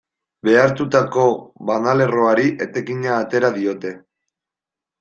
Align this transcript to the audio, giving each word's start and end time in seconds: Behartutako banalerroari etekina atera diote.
Behartutako 0.47 1.25
banalerroari 1.69 2.47
etekina 2.67 3.15
atera 3.21 3.55
diote. 3.61 3.95